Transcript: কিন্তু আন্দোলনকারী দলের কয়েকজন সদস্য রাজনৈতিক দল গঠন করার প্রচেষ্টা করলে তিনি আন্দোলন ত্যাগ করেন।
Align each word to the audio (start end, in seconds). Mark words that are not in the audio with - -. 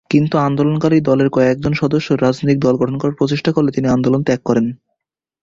কিন্তু 0.09 0.35
আন্দোলনকারী 0.37 0.97
দলের 1.01 1.29
কয়েকজন 1.29 1.73
সদস্য 1.73 2.07
রাজনৈতিক 2.15 2.57
দল 2.59 2.75
গঠন 2.77 2.95
করার 2.97 3.17
প্রচেষ্টা 3.17 3.51
করলে 3.51 3.71
তিনি 3.71 3.87
আন্দোলন 3.87 4.21
ত্যাগ 4.23 4.41
করেন। 4.45 4.65